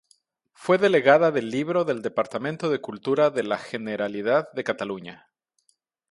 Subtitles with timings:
[0.53, 5.29] Fue Delegada del Libro del Departamento de Cultura de la Generalidad de Cataluña.